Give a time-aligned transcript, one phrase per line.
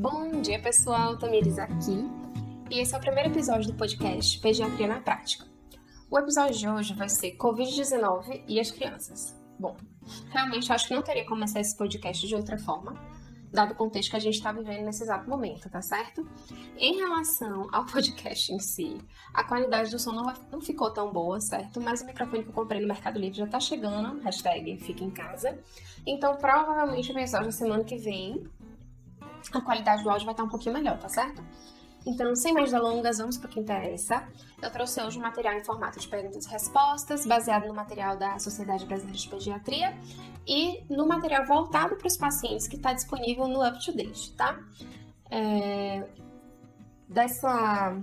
[0.00, 1.18] Bom dia, pessoal.
[1.18, 2.08] Tamires aqui.
[2.70, 5.44] E esse é o primeiro episódio do podcast Pediatria na Prática.
[6.10, 9.38] O episódio de hoje vai ser Covid-19 e as crianças.
[9.58, 9.76] Bom,
[10.30, 12.94] realmente acho que não teria começar esse podcast de outra forma,
[13.52, 16.26] dado o contexto que a gente está vivendo nesse exato momento, tá certo?
[16.78, 18.96] Em relação ao podcast em si,
[19.34, 21.78] a qualidade do som não, ficou tão boa, certo?
[21.78, 25.10] Mas o microfone que eu comprei no Mercado Livre já tá chegando, hashtag fica em
[25.10, 25.58] casa.
[26.06, 28.48] Então, provavelmente o episódio da semana que vem,
[29.52, 31.42] a qualidade do áudio vai estar um pouquinho melhor, tá certo?
[32.06, 34.26] Então, sem mais delongas, vamos para o que interessa.
[34.62, 38.38] Eu trouxe hoje um material em formato de perguntas e respostas, baseado no material da
[38.38, 39.98] Sociedade Brasileira de Pediatria
[40.46, 44.58] e no material voltado para os pacientes que está disponível no Up to Date, tá?
[45.30, 46.06] É...
[47.08, 47.96] Dessa...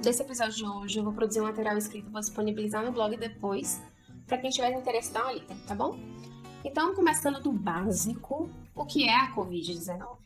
[0.00, 3.82] Desse episódio de hoje, eu vou produzir um material escrito, vou disponibilizar no blog depois,
[4.26, 5.98] para quem tiver interesse, dá uma lida, tá bom?
[6.64, 10.21] Então, começando do básico, o que é a Covid-19?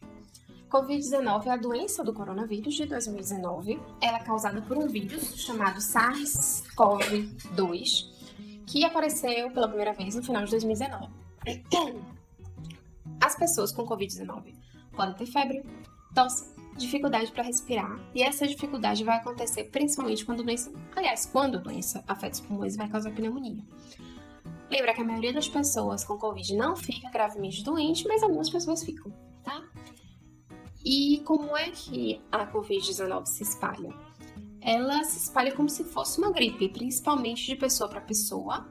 [0.70, 3.81] Covid-19 é a doença do coronavírus de 2019.
[4.00, 10.44] Ela é causada por um vírus chamado SARS-CoV-2, que apareceu pela primeira vez no final
[10.44, 11.09] de 2019.
[13.20, 14.56] As pessoas com Covid-19
[14.92, 15.62] podem ter febre,
[16.14, 21.59] tosse, dificuldade para respirar, e essa dificuldade vai acontecer principalmente quando a doença, aliás, quando
[21.59, 23.62] a doença afeta os pulmões e vai causar pneumonia.
[24.69, 28.83] Lembra que a maioria das pessoas com Covid não fica gravemente doente, mas algumas pessoas
[28.83, 29.12] ficam?
[30.89, 33.92] E como é que a Covid-19 se espalha?
[34.61, 38.65] Ela se espalha como se fosse uma gripe, principalmente de pessoa para pessoa,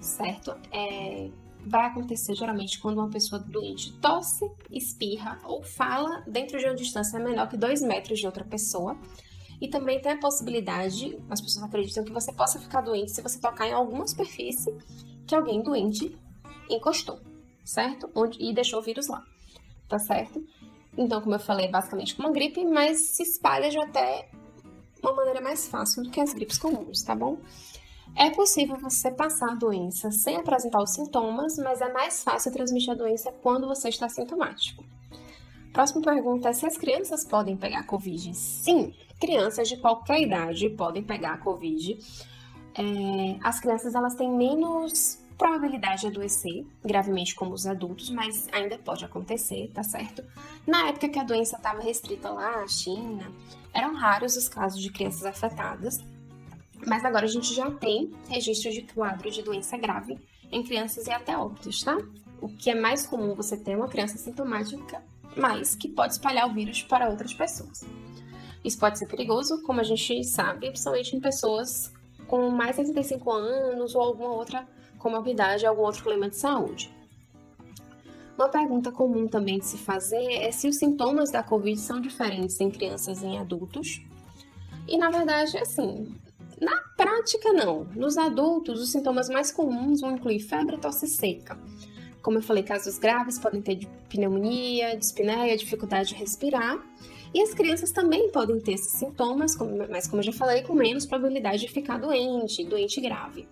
[0.00, 0.56] certo?
[0.72, 1.30] É,
[1.66, 7.20] vai acontecer geralmente quando uma pessoa doente tosse, espirra ou fala dentro de uma distância
[7.20, 8.98] menor que 2 metros de outra pessoa.
[9.60, 13.38] E também tem a possibilidade, as pessoas acreditam que você possa ficar doente se você
[13.38, 14.74] tocar em alguma superfície
[15.26, 16.16] que alguém doente
[16.70, 17.20] encostou,
[17.62, 18.10] certo?
[18.14, 19.22] Onde, e deixou o vírus lá,
[19.86, 20.42] tá certo?
[20.96, 24.28] Então, como eu falei, é basicamente uma gripe, mas se espalha de até
[25.02, 27.38] uma maneira mais fácil do que as gripes comuns, tá bom?
[28.16, 32.90] É possível você passar a doença sem apresentar os sintomas, mas é mais fácil transmitir
[32.90, 34.84] a doença quando você está sintomático.
[35.72, 38.34] Próxima pergunta é se as crianças podem pegar Covid.
[38.34, 41.98] Sim, crianças de qualquer idade podem pegar Covid.
[42.74, 48.76] É, as crianças elas têm menos probabilidade de adoecer gravemente como os adultos, mas ainda
[48.76, 50.22] pode acontecer, tá certo?
[50.66, 53.32] Na época que a doença estava restrita lá à China,
[53.72, 55.98] eram raros os casos de crianças afetadas,
[56.86, 60.18] mas agora a gente já tem registro de quadro de doença grave
[60.52, 61.96] em crianças e até óbitos, tá?
[62.38, 65.02] O que é mais comum você ter uma criança sintomática,
[65.34, 67.82] mas que pode espalhar o vírus para outras pessoas.
[68.62, 71.90] Isso pode ser perigoso, como a gente sabe, principalmente em pessoas
[72.26, 74.68] com mais de 65 anos ou alguma outra
[75.00, 76.94] comorbidade ou algum outro problema de saúde.
[78.38, 82.58] Uma pergunta comum também de se fazer é se os sintomas da Covid são diferentes
[82.60, 84.00] em crianças e em adultos.
[84.88, 86.14] E na verdade, assim,
[86.58, 87.84] na prática não.
[87.94, 91.58] Nos adultos, os sintomas mais comuns vão incluir febre e tosse seca.
[92.22, 96.78] Como eu falei, casos graves podem ter pneumonia, dispneia, dificuldade de respirar.
[97.34, 99.54] E as crianças também podem ter esses sintomas,
[99.90, 103.46] mas como eu já falei, com menos probabilidade de ficar doente, doente grave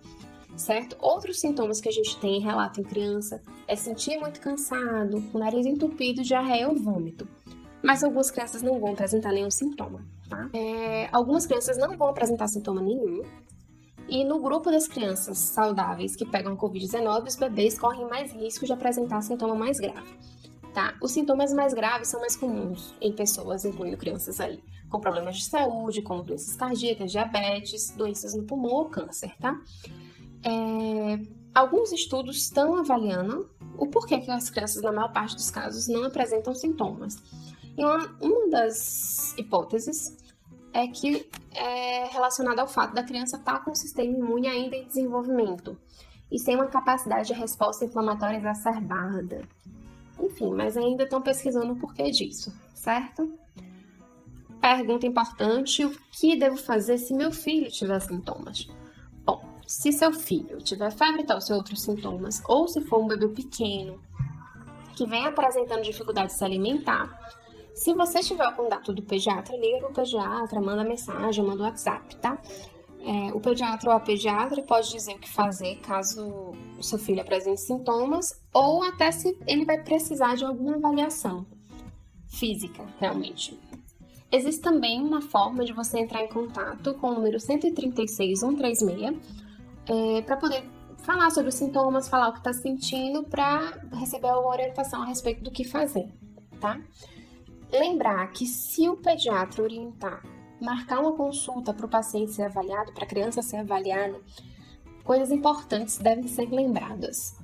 [0.59, 0.95] certo?
[0.99, 5.39] Outros sintomas que a gente tem em relato em criança é sentir muito cansado, o
[5.39, 7.27] nariz entupido, diarreia ou vômito.
[7.81, 10.49] Mas algumas crianças não vão apresentar nenhum sintoma, tá?
[10.53, 13.23] É, algumas crianças não vão apresentar sintoma nenhum.
[14.07, 18.73] E no grupo das crianças saudáveis que pegam Covid-19, os bebês correm mais risco de
[18.73, 20.17] apresentar sintoma mais grave.
[20.73, 20.95] Tá?
[21.01, 25.45] Os sintomas mais graves são mais comuns em pessoas, incluindo crianças aí com problemas de
[25.45, 29.59] saúde, como doenças cardíacas, diabetes, doenças no pulmão ou câncer, tá?
[30.43, 31.19] É,
[31.53, 36.03] alguns estudos estão avaliando o porquê que as crianças, na maior parte dos casos, não
[36.03, 37.17] apresentam sintomas.
[37.77, 40.17] E uma, uma das hipóteses
[40.73, 44.85] é que é relacionada ao fato da criança estar com o sistema imune ainda em
[44.85, 45.77] desenvolvimento
[46.31, 49.47] e sem uma capacidade de resposta inflamatória exacerbada.
[50.19, 53.33] Enfim, mas ainda estão pesquisando o porquê disso, certo?
[54.61, 58.67] Pergunta importante: o que devo fazer se meu filho tiver sintomas?
[59.69, 64.01] Se seu filho tiver febre, tosse ou outros sintomas, ou se for um bebê pequeno
[64.95, 67.07] que vem apresentando dificuldade de se alimentar,
[67.75, 72.41] se você tiver o contato do pediatra, liga o pediatra, manda mensagem, manda WhatsApp, tá?
[73.01, 77.21] É, o pediatra ou a pediatra pode dizer o que fazer caso o seu filho
[77.21, 81.45] apresente sintomas, ou até se ele vai precisar de alguma avaliação
[82.27, 83.55] física, realmente.
[84.31, 89.39] Existe também uma forma de você entrar em contato com o número 136 136
[89.89, 90.63] é, para poder
[90.99, 95.43] falar sobre os sintomas, falar o que está sentindo, para receber uma orientação a respeito
[95.43, 96.07] do que fazer,
[96.61, 96.79] tá?
[97.71, 100.23] Lembrar que se o pediatra orientar
[100.61, 104.19] marcar uma consulta para o paciente ser avaliado, para a criança ser avaliada,
[105.03, 107.35] coisas importantes devem ser lembradas.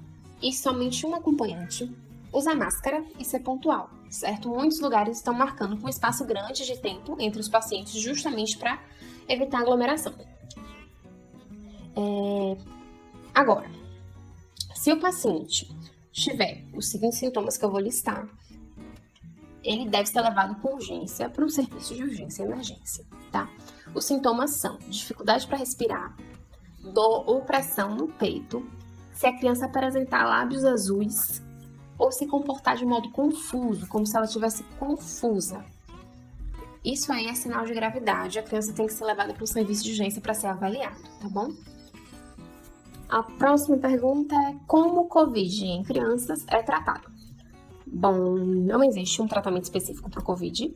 [0.41, 1.89] E somente um acompanhante,
[2.31, 4.49] usar máscara e ser pontual, certo?
[4.49, 8.79] Muitos lugares estão marcando com um espaço grande de tempo entre os pacientes justamente para
[9.27, 10.13] evitar aglomeração.
[11.95, 12.57] É...
[13.33, 13.69] Agora,
[14.73, 15.73] se o paciente
[16.11, 18.27] tiver os seguintes sintomas que eu vou listar,
[19.63, 23.49] ele deve ser levado com urgência para um serviço de urgência e emergência, tá?
[23.93, 26.15] Os sintomas são dificuldade para respirar,
[26.93, 28.65] dor ou pressão no peito,
[29.13, 31.41] se a criança apresentar lábios azuis
[31.97, 35.65] ou se comportar de modo confuso, como se ela estivesse confusa.
[36.83, 39.83] Isso aí é sinal de gravidade, a criança tem que ser levada para um serviço
[39.83, 41.49] de urgência para ser avaliada, tá bom?
[43.09, 47.11] A próxima pergunta é como o Covid em crianças é tratado?
[47.85, 50.75] Bom, não existe um tratamento específico para o Covid.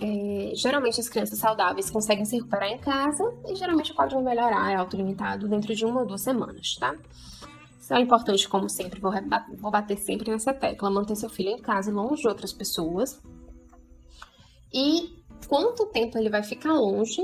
[0.00, 4.74] É, geralmente as crianças saudáveis conseguem se recuperar em casa e geralmente vai melhorar, é
[4.74, 6.94] autolimitado dentro de uma ou duas semanas, tá?
[7.78, 9.12] Isso é importante, como sempre, vou,
[9.58, 13.22] vou bater sempre nessa tecla, manter seu filho em casa, longe de outras pessoas.
[14.72, 17.22] E quanto tempo ele vai ficar longe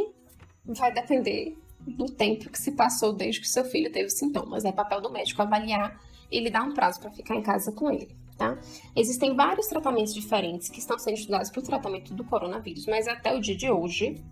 [0.65, 4.65] vai depender do tempo que se passou desde que seu filho teve sintomas.
[4.65, 6.01] É papel do médico avaliar
[6.31, 8.57] e lhe dar um prazo para ficar em casa com ele tá?
[8.97, 13.37] Existem vários tratamentos diferentes que estão sendo estudados para o tratamento do coronavírus, mas até
[13.37, 14.25] o dia de hoje,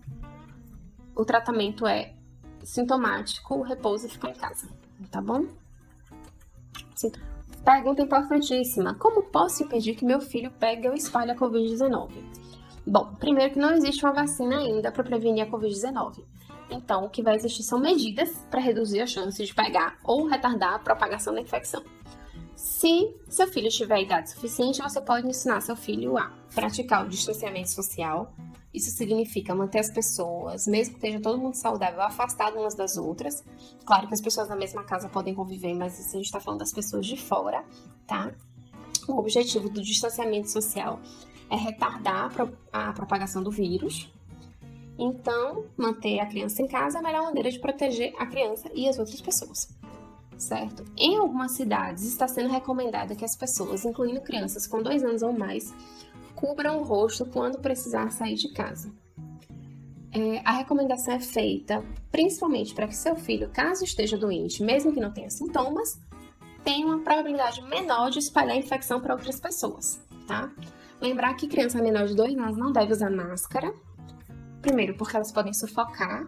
[1.15, 2.15] o tratamento é
[2.63, 4.67] sintomático, repouso e ficar em casa,
[5.11, 5.45] tá bom?
[6.95, 7.11] Sim.
[7.63, 12.09] Pergunta importantíssima: como posso impedir que meu filho pegue ou espalhe a Covid-19?
[12.87, 16.23] Bom, primeiro que não existe uma vacina ainda para prevenir a Covid-19.
[16.69, 20.75] Então, o que vai existir são medidas para reduzir a chance de pegar ou retardar
[20.75, 21.83] a propagação da infecção.
[22.55, 27.69] Se seu filho tiver idade suficiente, você pode ensinar seu filho a praticar o distanciamento
[27.69, 28.33] social.
[28.73, 33.43] Isso significa manter as pessoas, mesmo que esteja todo mundo saudável, afastado umas das outras.
[33.85, 36.59] Claro que as pessoas na mesma casa podem conviver, mas isso a gente está falando
[36.59, 37.63] das pessoas de fora,
[38.05, 38.31] tá?
[39.07, 40.99] O objetivo do distanciamento social
[41.49, 42.31] é retardar
[42.71, 44.11] a propagação do vírus.
[44.99, 48.87] Então, manter a criança em casa é a melhor maneira de proteger a criança e
[48.87, 49.79] as outras pessoas
[50.39, 50.85] certo?
[50.97, 55.33] Em algumas cidades está sendo recomendado que as pessoas, incluindo crianças com dois anos ou
[55.33, 55.73] mais,
[56.33, 58.91] cubram o rosto quando precisar sair de casa.
[60.11, 64.99] É, a recomendação é feita principalmente para que seu filho, caso esteja doente, mesmo que
[64.99, 65.99] não tenha sintomas,
[66.63, 70.51] tenha uma probabilidade menor de espalhar a infecção para outras pessoas, tá?
[70.99, 73.73] Lembrar que criança menor de 2 anos não deve usar máscara,
[74.61, 76.27] primeiro porque elas podem sufocar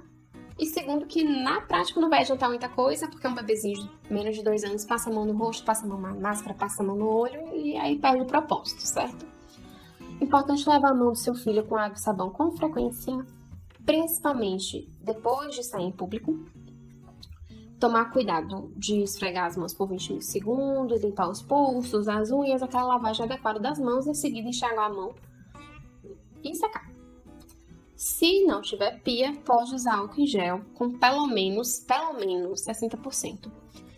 [0.62, 4.36] e segundo, que na prática não vai adiantar muita coisa, porque um bebezinho de menos
[4.36, 6.86] de dois anos passa a mão no rosto, passa a mão na máscara, passa a
[6.86, 9.26] mão no olho e aí perde o propósito, certo?
[10.22, 13.26] Importante levar a mão do seu filho com água e sabão com frequência,
[13.84, 16.38] principalmente depois de sair em público.
[17.80, 22.84] Tomar cuidado de esfregar as mãos por 20 segundos, limpar os pulsos, as unhas, aquela
[22.84, 25.16] lavagem adequada das mãos em seguida enxaguar a mão
[26.44, 26.81] e secar.
[28.22, 33.52] Se não tiver pia, pode usar álcool em gel com pelo menos, pelo menos 60%.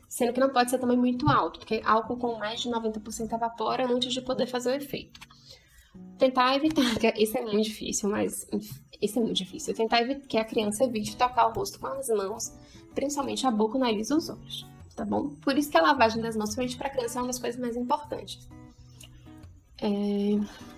[0.08, 3.86] Sendo que não pode ser também muito alto, porque álcool com mais de 90% evapora
[3.86, 5.20] antes de poder fazer o efeito.
[6.18, 6.84] Tentar evitar,
[7.20, 8.48] isso é muito difícil, mas
[9.02, 9.76] isso é muito difícil.
[9.76, 12.54] Tentar evitar que a criança evite tocar o rosto com as mãos,
[12.96, 14.66] principalmente a boca, o nariz e os olhos,
[14.96, 15.32] tá bom?
[15.42, 17.76] Por isso que a lavagem das mãos, principalmente para criança, é uma das coisas mais
[17.76, 18.48] importantes.
[19.82, 20.73] É...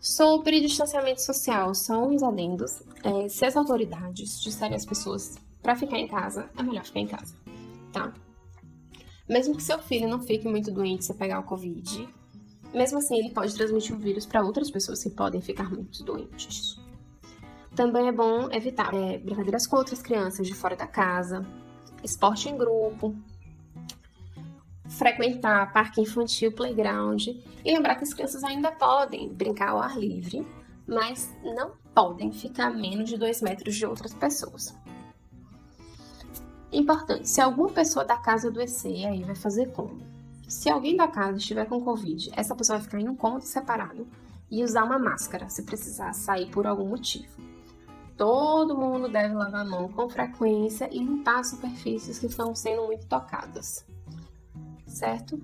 [0.00, 2.82] Sobre distanciamento social, são uns adendos.
[3.02, 7.06] É, se as autoridades disserem às pessoas para ficar em casa, é melhor ficar em
[7.06, 7.34] casa,
[7.92, 8.12] tá?
[9.28, 12.08] Mesmo que seu filho não fique muito doente se pegar o Covid,
[12.72, 16.78] mesmo assim ele pode transmitir o vírus para outras pessoas que podem ficar muito doentes.
[17.74, 21.46] Também é bom evitar é, brincadeiras com outras crianças de fora da casa,
[22.02, 23.14] esporte em grupo,
[24.98, 30.44] frequentar parque infantil, playground e lembrar que as crianças ainda podem brincar ao ar livre,
[30.86, 34.74] mas não podem ficar a menos de 2 metros de outras pessoas.
[36.72, 40.02] Importante, se alguma pessoa da casa adoecer, aí vai fazer como?
[40.48, 44.06] Se alguém da casa estiver com Covid, essa pessoa vai ficar em um cômodo separado
[44.50, 47.28] e usar uma máscara se precisar sair por algum motivo.
[48.16, 52.86] Todo mundo deve lavar a mão com frequência e limpar as superfícies que estão sendo
[52.86, 53.86] muito tocadas
[54.88, 55.40] certo?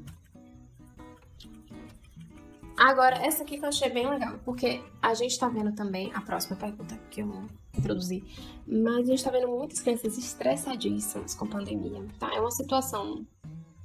[2.76, 6.20] Agora, essa aqui que eu achei bem legal, porque a gente tá vendo também a
[6.20, 7.44] próxima pergunta que eu
[7.76, 8.24] introduzi,
[8.66, 12.34] mas a gente tá vendo muitas crianças estressadíssimas com a pandemia, tá?
[12.34, 13.24] É uma situação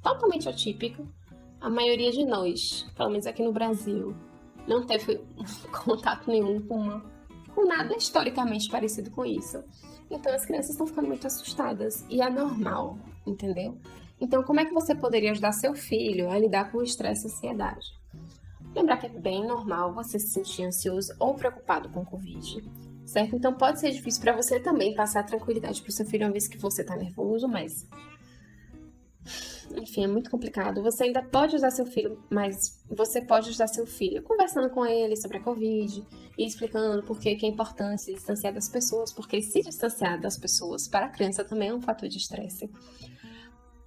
[0.02, 1.04] totalmente atípica.
[1.60, 4.16] A maioria de nós, pelo menos aqui no Brasil,
[4.66, 5.20] não teve
[5.84, 7.04] contato nenhum com, uma,
[7.54, 9.62] com nada historicamente parecido com isso.
[10.10, 13.78] Então as crianças estão ficando muito assustadas e é normal, entendeu?
[14.20, 17.30] Então, como é que você poderia ajudar seu filho a lidar com o estresse e
[17.30, 17.86] ansiedade?
[18.74, 22.62] Lembrar que é bem normal você se sentir ansioso ou preocupado com o Covid,
[23.06, 23.34] certo?
[23.34, 26.46] Então, pode ser difícil para você também passar tranquilidade para o seu filho uma vez
[26.46, 27.88] que você está nervoso, mas
[29.76, 30.82] enfim, é muito complicado.
[30.82, 35.16] Você ainda pode usar seu filho, mas você pode usar seu filho conversando com ele
[35.16, 36.04] sobre a Covid
[36.36, 40.88] e explicando por que é importante se distanciar das pessoas, porque se distanciar das pessoas
[40.88, 42.70] para a criança também é um fator de estresse.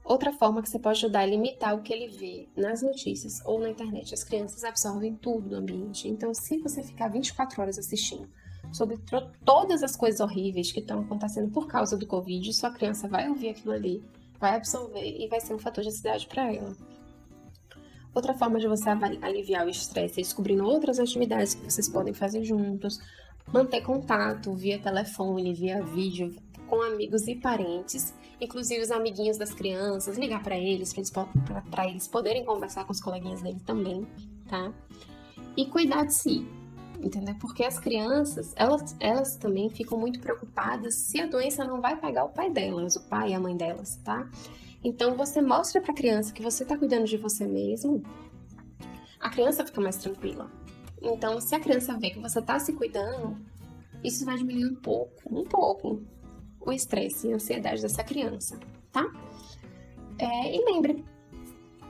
[0.06, 3.60] Outra forma que você pode ajudar é limitar o que ele vê nas notícias ou
[3.60, 4.14] na internet.
[4.14, 6.10] As crianças absorvem tudo do ambiente.
[6.10, 8.28] Então, se você ficar 24 horas assistindo
[8.72, 8.98] sobre
[9.46, 13.50] todas as coisas horríveis que estão acontecendo por causa do Covid, sua criança vai ouvir
[13.50, 14.04] aquilo ali
[14.44, 16.76] vai absorver e vai ser um fator de ansiedade para ela.
[18.14, 18.90] Outra forma de você
[19.22, 23.00] aliviar o estresse é descobrindo outras atividades que vocês podem fazer juntos,
[23.54, 26.36] manter contato via telefone, via vídeo
[26.68, 30.94] com amigos e parentes, inclusive os amiguinhos das crianças, ligar para eles,
[31.72, 34.06] para eles, poderem conversar com os coleguinhas deles também,
[34.50, 34.74] tá?
[35.56, 36.46] E cuidar de si,
[37.04, 37.36] entendeu?
[37.40, 42.24] Porque as crianças, elas, elas também ficam muito preocupadas se a doença não vai pegar
[42.24, 44.28] o pai delas, o pai e a mãe delas, tá?
[44.84, 48.02] Então você mostra para a criança que você está cuidando de você mesmo,
[49.20, 50.52] a criança fica mais tranquila.
[51.02, 53.38] Então, se a criança vê que você está se cuidando,
[54.04, 56.02] isso vai diminuir um pouco, um pouco,
[56.60, 58.58] o estresse e a ansiedade dessa criança,
[58.92, 59.06] tá?
[60.18, 61.04] É, e lembre,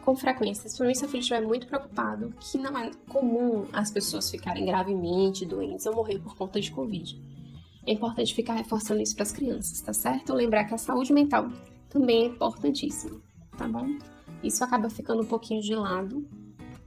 [0.03, 4.29] com frequência, principalmente se o filho estiver muito preocupado, que não é comum as pessoas
[4.29, 7.19] ficarem gravemente doentes ou morrer por conta de Covid.
[7.85, 10.33] É importante ficar reforçando isso para as crianças, tá certo?
[10.33, 11.49] Lembrar que a saúde mental
[11.89, 13.21] também é importantíssima,
[13.57, 13.87] tá bom?
[14.43, 16.27] Isso acaba ficando um pouquinho de lado,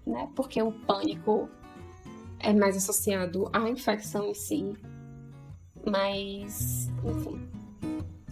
[0.07, 0.29] né?
[0.35, 1.49] Porque o pânico
[2.39, 4.73] é mais associado à infecção em si.
[5.87, 7.49] Mas, enfim,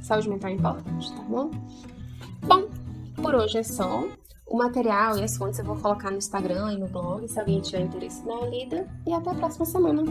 [0.03, 1.51] saúde mental é importante, tá bom?
[2.43, 2.69] Bom,
[3.23, 4.07] por hoje é só.
[4.55, 7.61] O material e as fontes eu vou colocar no Instagram e no blog, se alguém
[7.61, 8.89] tiver interesse na lida.
[9.05, 10.05] E até a próxima semana.